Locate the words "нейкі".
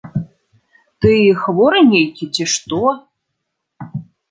1.93-2.23